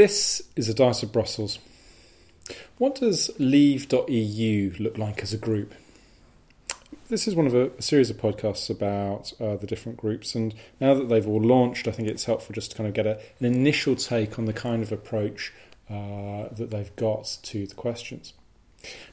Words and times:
This 0.00 0.40
is 0.56 0.66
a 0.66 0.72
Diet 0.72 1.02
of 1.02 1.12
Brussels. 1.12 1.58
What 2.78 2.94
does 2.94 3.30
Leave.eu 3.38 4.72
look 4.78 4.96
like 4.96 5.22
as 5.22 5.34
a 5.34 5.36
group? 5.36 5.74
This 7.10 7.28
is 7.28 7.34
one 7.34 7.46
of 7.46 7.54
a, 7.54 7.66
a 7.72 7.82
series 7.82 8.08
of 8.08 8.16
podcasts 8.16 8.70
about 8.70 9.34
uh, 9.38 9.56
the 9.56 9.66
different 9.66 9.98
groups, 9.98 10.34
and 10.34 10.54
now 10.80 10.94
that 10.94 11.10
they've 11.10 11.28
all 11.28 11.42
launched, 11.42 11.86
I 11.86 11.90
think 11.90 12.08
it's 12.08 12.24
helpful 12.24 12.54
just 12.54 12.70
to 12.70 12.78
kind 12.78 12.88
of 12.88 12.94
get 12.94 13.06
a, 13.06 13.20
an 13.40 13.44
initial 13.44 13.94
take 13.94 14.38
on 14.38 14.46
the 14.46 14.54
kind 14.54 14.82
of 14.82 14.90
approach 14.90 15.52
uh, 15.90 16.48
that 16.50 16.70
they've 16.70 16.96
got 16.96 17.36
to 17.42 17.66
the 17.66 17.74
questions. 17.74 18.32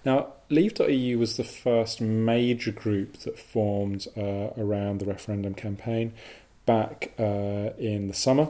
Now, 0.05 0.35
Leave.eu 0.49 1.19
was 1.19 1.35
the 1.35 1.43
first 1.43 1.99
major 1.99 2.71
group 2.71 3.17
that 3.23 3.37
formed 3.37 4.07
uh, 4.15 4.51
around 4.57 4.99
the 4.99 5.05
referendum 5.05 5.53
campaign 5.53 6.13
back 6.65 7.11
uh, 7.19 7.71
in 7.77 8.07
the 8.07 8.13
summer 8.13 8.47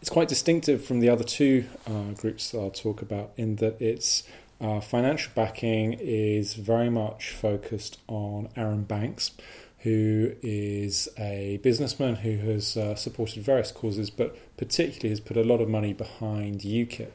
it's 0.00 0.10
quite 0.10 0.28
distinctive 0.28 0.84
from 0.84 1.00
the 1.00 1.08
other 1.08 1.24
two 1.24 1.66
uh, 1.86 2.12
groups 2.12 2.50
that 2.50 2.58
I'll 2.58 2.70
talk 2.70 3.02
about 3.02 3.32
in 3.36 3.56
that 3.56 3.80
its 3.80 4.22
uh, 4.60 4.80
financial 4.80 5.32
backing 5.34 5.94
is 5.94 6.54
very 6.54 6.90
much 6.90 7.30
focused 7.30 7.98
on 8.08 8.48
Arron 8.56 8.84
Banks, 8.84 9.32
who 9.80 10.32
is 10.42 11.08
a 11.18 11.60
businessman 11.62 12.16
who 12.16 12.36
has 12.38 12.76
uh, 12.76 12.94
supported 12.94 13.42
various 13.42 13.70
causes, 13.70 14.10
but 14.10 14.36
particularly 14.56 15.10
has 15.10 15.20
put 15.20 15.36
a 15.36 15.44
lot 15.44 15.60
of 15.60 15.68
money 15.68 15.92
behind 15.92 16.60
UKIP. 16.60 17.12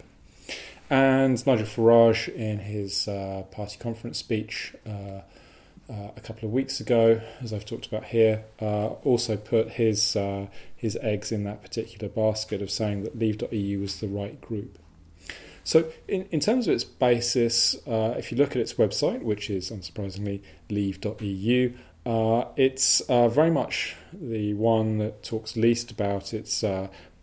And 0.89 1.45
Nigel 1.47 1.65
Farage, 1.65 2.27
in 2.27 2.59
his 2.59 3.07
uh, 3.07 3.43
party 3.51 3.77
conference 3.79 4.17
speech, 4.17 4.75
uh, 5.91 6.11
a 6.15 6.21
couple 6.21 6.47
of 6.47 6.53
weeks 6.53 6.79
ago, 6.79 7.21
as 7.41 7.51
I've 7.51 7.65
talked 7.65 7.85
about 7.85 8.05
here, 8.05 8.45
uh, 8.61 8.87
also 9.03 9.35
put 9.35 9.71
his 9.71 10.15
uh, 10.15 10.47
his 10.75 10.97
eggs 11.01 11.31
in 11.31 11.43
that 11.43 11.61
particular 11.61 12.07
basket 12.07 12.61
of 12.61 12.71
saying 12.71 13.03
that 13.03 13.17
Leave.eu 13.17 13.79
was 13.79 13.99
the 13.99 14.07
right 14.07 14.39
group. 14.39 14.77
So, 15.63 15.91
in, 16.07 16.27
in 16.31 16.39
terms 16.39 16.67
of 16.67 16.73
its 16.73 16.83
basis, 16.83 17.75
uh, 17.85 18.15
if 18.17 18.31
you 18.31 18.37
look 18.37 18.51
at 18.51 18.57
its 18.57 18.75
website, 18.75 19.21
which 19.21 19.49
is 19.49 19.69
unsurprisingly 19.69 20.41
Leave.eu, 20.69 21.73
uh, 22.05 22.45
it's 22.55 23.01
uh, 23.01 23.27
very 23.27 23.51
much 23.51 23.95
the 24.13 24.53
one 24.55 24.97
that 24.97 25.23
talks 25.23 25.55
least 25.55 25.91
about 25.91 26.33
its 26.33 26.63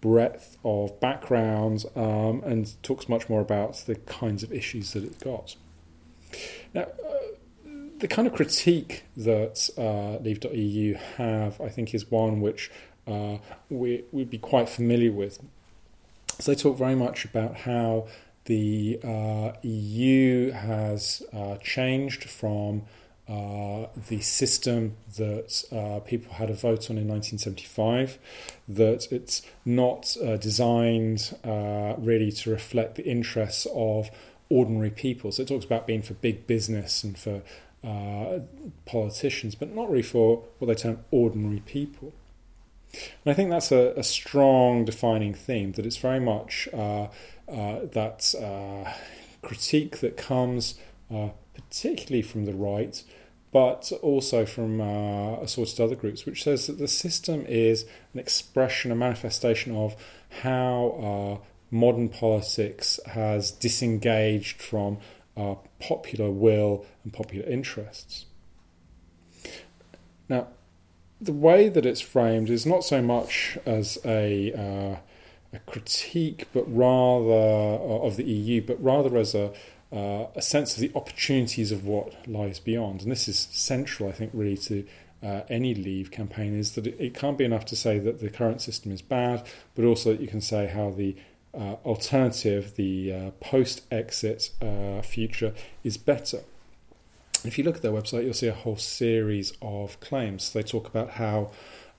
breadth 0.01 0.57
of 0.65 1.01
background 1.01 1.85
um, 1.97 2.43
and 2.45 2.81
talks 2.83 3.09
much 3.09 3.29
more 3.29 3.41
about 3.41 3.77
the 3.87 3.97
kinds 3.97 4.43
of 4.43 4.53
issues 4.53 4.93
that 4.93 5.03
it's 5.03 5.23
got. 5.23 5.57
Now, 6.75 6.87
the 8.01 8.09
kind 8.09 8.27
of 8.29 8.35
critique 8.35 9.05
that 9.17 9.71
uh, 9.77 10.23
Leave.eu 10.23 10.95
have, 11.17 11.61
I 11.61 11.69
think, 11.69 11.95
is 11.95 12.11
one 12.11 12.41
which 12.41 12.71
uh, 13.07 13.39
we, 13.69 14.05
would 14.13 14.31
be 14.31 14.39
quite 14.39 14.69
familiar 14.69 15.13
with. 15.13 15.41
So 16.39 16.53
they 16.53 16.61
talk 16.61 16.77
very 16.77 16.95
much 16.95 17.25
about 17.25 17.57
how 17.57 18.07
the 18.45 18.99
uh, 19.05 19.53
EU 19.63 20.53
has 20.53 21.23
uh, 21.33 21.57
changed 21.57 22.25
from 22.25 22.83
uh, 23.29 23.87
the 24.09 24.21
system 24.21 24.97
that 25.17 25.65
uh, 25.71 26.01
people 26.01 26.33
had 26.35 26.49
a 26.49 26.55
vote 26.55 26.91
on 26.91 26.97
in 26.97 27.07
1975, 27.09 28.19
that 28.69 29.13
it's 29.13 29.43
not 29.65 30.17
designed 30.41 31.37
really 31.45 32.33
to 32.33 32.51
reflect 32.51 32.95
the 32.95 33.05
interests 33.05 33.67
of 33.75 34.11
ordinary 34.49 34.91
people. 34.91 35.31
So 35.31 35.43
it 35.43 35.49
talks 35.49 35.67
about 35.67 35.87
being 35.87 36.01
for 36.01 36.15
big 36.15 36.47
business 36.47 37.05
and 37.05 37.19
for 37.19 37.43
uh, 37.85 38.41
politicians, 38.87 39.55
but 39.55 39.75
not 39.75 39.91
really 39.91 40.03
for 40.03 40.45
what 40.59 40.67
they 40.67 40.75
term 40.75 40.99
ordinary 41.11 41.61
people. 41.61 42.13
And 42.93 43.33
I 43.33 43.35
think 43.35 43.51
that's 43.51 43.71
a, 43.71 43.93
a 43.97 44.03
strong 44.03 44.85
defining 44.85 45.35
theme, 45.35 45.73
that 45.73 45.87
it's 45.87 45.99
very 45.99 46.21
much 46.21 46.69
uh, 46.73 47.09
uh, 47.49 47.87
that 47.93 48.35
uh, 48.35 48.91
critique 49.43 49.99
that 49.99 50.17
comes 50.17 50.79
uh, 51.11 51.29
particularly 51.55 52.23
from 52.23 52.47
the 52.47 52.55
right, 52.55 53.03
but 53.53 53.93
also 54.03 54.45
from 54.45 54.81
uh, 54.81 55.41
assorted 55.41 55.81
other 55.81 55.95
groups, 55.95 56.27
which 56.27 56.43
says 56.43 56.67
that 56.67 56.79
the 56.79 56.89
system 56.89 57.45
is 57.47 57.85
an 58.13 58.21
expression, 58.21 58.91
a 58.91 58.95
manifestation 58.95 59.75
of 59.75 59.97
how 60.43 61.41
modern 61.71 62.09
politics 62.09 62.99
has 63.07 63.51
disengaged 63.51 64.61
from 64.61 64.99
uh, 65.39 65.55
popular 65.79 66.31
will 66.31 66.85
and 67.05 67.13
popular 67.13 67.47
interests. 67.49 68.27
Now, 70.29 70.49
the 71.21 71.33
way 71.33 71.69
that 71.69 71.87
it's 71.87 72.01
framed 72.01 72.51
is 72.51 72.67
not 72.67 72.85
so 72.85 73.01
much 73.01 73.59
as 73.65 73.99
a, 74.05 74.53
uh, 74.53 74.97
a 75.53 75.59
critique, 75.61 76.49
but 76.53 76.65
rather 76.67 77.33
uh, 77.33 78.07
of 78.07 78.17
the 78.17 78.25
EU, 78.25 78.61
but 78.63 78.83
rather 78.83 79.17
as 79.17 79.35
a 79.35 79.53
uh, 79.91 80.27
a 80.35 80.43
sense 80.43 80.75
of 80.75 80.81
the 80.81 80.93
opportunities 80.95 81.73
of 81.73 81.87
what 81.87 82.29
lies 82.29 82.61
beyond. 82.61 83.01
And 83.01 83.11
this 83.11 83.27
is 83.27 83.49
central, 83.51 84.09
I 84.09 84.13
think, 84.13 84.33
really 84.35 84.59
to 84.59 84.87
uh, 85.23 85.41
any 85.49 85.75
Leave 85.75 86.11
campaign 86.11 86.55
is 86.55 86.73
that 86.73 86.87
it, 86.87 86.97
it, 86.99 87.15
can't 87.15 87.39
be 87.39 87.45
enough 87.45 87.65
to 87.67 87.77
say 87.77 87.99
that 87.99 88.21
the 88.21 88.31
current 88.31 88.61
system 88.61 88.93
is 88.93 89.03
bad, 89.03 89.47
but 89.75 89.85
also 89.85 90.13
that 90.13 90.21
you 90.21 90.29
can 90.29 90.41
say 90.41 90.67
how 90.67 90.91
the 90.91 91.17
uh, 91.55 91.77
alternative, 91.85 92.77
the 92.77 93.13
uh, 93.13 93.31
post 93.41 93.83
exit 93.91 94.51
uh, 94.61 95.03
future, 95.03 95.55
is 95.83 95.97
better. 95.97 96.41
If 97.45 97.57
you 97.59 97.65
look 97.65 97.77
at 97.77 97.83
their 97.83 97.93
website, 97.93 98.25
you'll 98.25 98.35
see 98.35 98.49
a 98.49 98.55
whole 98.55 98.77
series 98.77 99.53
of 99.63 99.99
claims. 100.01 100.53
They 100.53 100.63
talk 100.63 100.89
about 100.89 101.11
how 101.11 101.53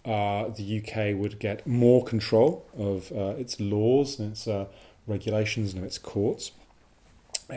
uh, 0.05 0.49
the 0.49 0.81
UK 0.81 1.19
would 1.19 1.39
get 1.39 1.65
more 1.65 2.03
control 2.03 2.65
of 2.77 3.11
uh, 3.11 3.35
its 3.37 3.59
laws 3.59 4.19
and 4.19 4.31
its 4.31 4.47
uh, 4.47 4.65
regulations 5.07 5.73
and 5.73 5.83
its 5.83 5.97
courts, 5.97 6.51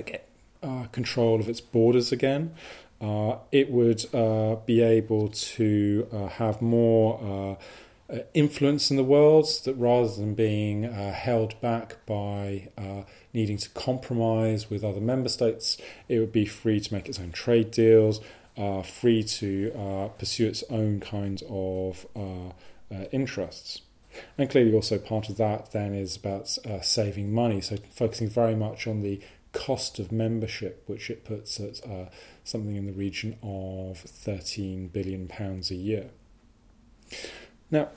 get 0.07 0.29
control 0.93 1.41
of 1.41 1.49
its 1.49 1.61
borders 1.61 2.13
again. 2.13 2.55
it 3.53 3.71
would 3.71 4.07
be 4.65 4.81
able 4.81 5.29
to 5.29 6.07
have 6.33 6.63
more 6.63 7.59
influence 8.35 8.91
in 8.91 8.97
the 8.97 9.05
world 9.05 9.47
that 9.65 9.75
rather 9.75 10.15
than 10.15 10.35
being 10.35 10.85
uh, 10.85 11.13
held 11.13 11.59
back 11.61 12.05
by 12.07 12.69
uh, 12.77 13.03
needing 13.33 13.57
to 13.57 13.69
compromise 13.71 14.69
with 14.69 14.85
other 14.85 15.01
member 15.01 15.29
states, 15.29 15.79
it 16.09 16.19
would 16.19 16.33
be 16.33 16.45
free 16.45 16.81
to 16.81 16.95
make 16.95 17.09
its 17.09 17.19
own 17.19 17.33
trade 17.33 17.71
deals, 17.71 18.21
uh, 18.57 18.83
free 18.83 19.23
to 19.23 19.73
uh, 19.75 20.09
pursue 20.09 20.47
its 20.47 20.63
own 20.69 21.01
kinds 21.01 21.43
of 21.49 22.07
uh, 22.15 22.53
interests. 23.13 23.81
And 24.37 24.51
clearly, 24.51 24.75
also 24.75 24.99
part 24.99 25.31
of 25.31 25.39
that 25.39 25.73
then 25.73 25.95
is 25.95 26.17
about 26.17 26.47
saving 26.83 27.33
money, 27.33 27.63
so 27.63 27.79
focusing 27.91 28.29
very 28.29 28.55
much 28.55 28.87
on 28.87 29.01
the 29.01 29.21
cost 29.55 29.99
of 29.99 30.13
membership, 30.13 30.83
which 30.87 31.09
it 31.09 31.25
puts 31.25 31.59
at 31.59 31.81
something 32.45 32.77
in 32.77 32.85
the 32.85 32.93
region 32.93 33.39
of 33.43 34.05
£13 34.05 34.93
billion 34.93 35.31
a 35.41 35.75
year. 35.75 36.11
Now, 37.71 37.89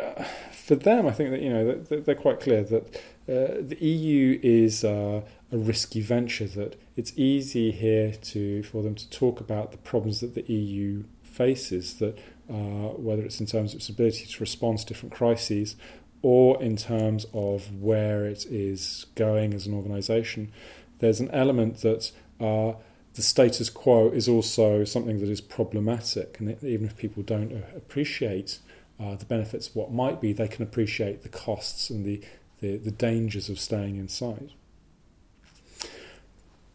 uh, 0.00 0.24
for 0.52 0.74
them, 0.76 1.06
I 1.06 1.12
think 1.12 1.30
that 1.30 1.42
you 1.42 1.50
know 1.50 1.74
they're, 1.74 2.14
quite 2.14 2.40
clear 2.40 2.62
that 2.62 2.96
uh, 3.28 3.60
the 3.60 3.76
EU 3.80 4.38
is 4.42 4.84
uh, 4.84 5.22
a 5.52 5.56
risky 5.56 6.00
venture. 6.00 6.46
That 6.46 6.80
it's 6.96 7.12
easy 7.16 7.70
here 7.70 8.12
to 8.12 8.62
for 8.62 8.82
them 8.82 8.94
to 8.94 9.10
talk 9.10 9.40
about 9.40 9.72
the 9.72 9.78
problems 9.78 10.20
that 10.20 10.34
the 10.34 10.42
EU 10.42 11.04
faces. 11.22 11.94
That 11.94 12.18
uh, 12.48 12.94
whether 12.96 13.22
it's 13.22 13.40
in 13.40 13.46
terms 13.46 13.72
of 13.72 13.80
its 13.80 13.88
ability 13.88 14.26
to 14.26 14.40
respond 14.40 14.78
to 14.78 14.86
different 14.86 15.12
crises, 15.14 15.76
or 16.22 16.62
in 16.62 16.76
terms 16.76 17.26
of 17.32 17.80
where 17.80 18.24
it 18.24 18.46
is 18.46 19.06
going 19.14 19.54
as 19.54 19.66
an 19.66 19.74
organisation, 19.74 20.52
there's 21.00 21.20
an 21.20 21.30
element 21.30 21.78
that 21.78 22.12
uh, 22.40 22.74
the 23.14 23.22
status 23.22 23.70
quo 23.70 24.08
is 24.10 24.28
also 24.28 24.84
something 24.84 25.18
that 25.20 25.28
is 25.28 25.40
problematic, 25.40 26.38
and 26.38 26.62
even 26.62 26.86
if 26.86 26.96
people 26.96 27.22
don't 27.22 27.52
appreciate 27.76 28.60
uh, 29.00 29.16
the 29.16 29.24
benefits 29.24 29.68
of 29.68 29.76
what 29.76 29.92
might 29.92 30.20
be, 30.20 30.32
they 30.32 30.48
can 30.48 30.62
appreciate 30.62 31.22
the 31.22 31.28
costs 31.28 31.90
and 31.90 32.04
the, 32.04 32.20
the, 32.60 32.76
the 32.76 32.90
dangers 32.90 33.48
of 33.48 33.58
staying 33.58 33.96
inside. 33.96 34.52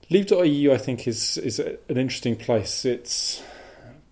Leave.eu, 0.09 0.71
I 0.71 0.77
think, 0.77 1.07
is 1.07 1.37
is 1.37 1.57
an 1.59 1.77
interesting 1.87 2.35
place. 2.35 2.85
It's 2.85 3.41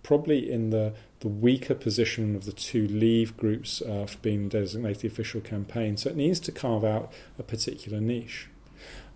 probably 0.02 0.50
in 0.50 0.70
the 0.70 0.94
the 1.20 1.28
weaker 1.28 1.74
position 1.74 2.36
of 2.36 2.44
the 2.44 2.52
two 2.52 2.86
Leave 2.88 3.36
groups 3.36 3.80
uh, 3.80 4.04
for 4.06 4.18
being 4.18 4.48
designated 4.48 5.02
the 5.02 5.08
official 5.08 5.40
campaign, 5.40 5.96
so 5.96 6.10
it 6.10 6.16
needs 6.16 6.40
to 6.40 6.52
carve 6.52 6.84
out 6.84 7.12
a 7.38 7.42
particular 7.42 8.00
niche. 8.00 8.48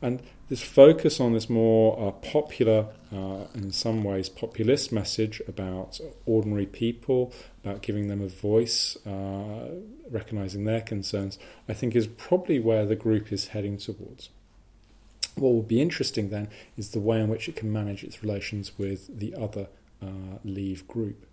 And 0.00 0.22
this 0.48 0.62
focus 0.62 1.20
on 1.20 1.32
this 1.32 1.50
more 1.50 1.98
uh, 2.00 2.12
popular, 2.12 2.86
uh, 3.12 3.44
in 3.54 3.72
some 3.72 4.04
ways 4.04 4.28
populist 4.28 4.92
message 4.92 5.42
about 5.48 6.00
ordinary 6.24 6.66
people, 6.66 7.32
about 7.64 7.82
giving 7.82 8.08
them 8.08 8.22
a 8.22 8.28
voice, 8.28 8.96
uh, 9.06 9.70
recognizing 10.10 10.64
their 10.64 10.80
concerns, 10.80 11.38
I 11.68 11.74
think 11.74 11.96
is 11.96 12.06
probably 12.06 12.58
where 12.60 12.86
the 12.86 12.96
group 12.96 13.32
is 13.32 13.48
heading 13.48 13.76
towards. 13.76 14.30
What 15.34 15.52
will 15.52 15.62
be 15.62 15.82
interesting 15.82 16.30
then 16.30 16.48
is 16.76 16.90
the 16.90 17.00
way 17.00 17.20
in 17.20 17.28
which 17.28 17.48
it 17.48 17.56
can 17.56 17.72
manage 17.72 18.02
its 18.02 18.22
relations 18.22 18.72
with 18.78 19.18
the 19.18 19.34
other 19.34 19.68
uh, 20.02 20.38
Leave 20.44 20.86
group. 20.88 21.27